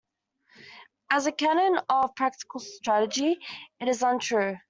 As 1.11 1.27
a 1.27 1.31
canon 1.31 1.79
of 1.87 2.15
practical 2.15 2.59
strategy, 2.59 3.37
it 3.79 3.87
is 3.87 4.01
untrue. 4.01 4.57